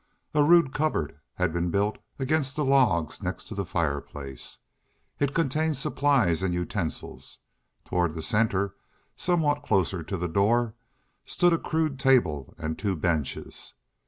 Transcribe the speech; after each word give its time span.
A 0.33 0.43
rude 0.43 0.73
cupboard 0.73 1.19
had 1.35 1.53
been 1.53 1.69
built 1.69 1.99
against 2.17 2.55
the 2.55 2.65
logs 2.65 3.21
next 3.21 3.43
to 3.49 3.53
the 3.53 3.63
fireplace. 3.67 4.57
It 5.19 5.35
contained 5.35 5.77
supplies 5.77 6.41
and 6.41 6.55
utensils. 6.55 7.37
Toward 7.85 8.15
the 8.15 8.23
center, 8.23 8.73
somewhat 9.15 9.61
closer 9.61 10.01
to 10.01 10.17
the 10.17 10.27
door, 10.27 10.73
stood 11.23 11.53
a 11.53 11.59
crude 11.59 11.99
table 11.99 12.55
and 12.57 12.79
two 12.79 12.95
benches. 12.95 13.75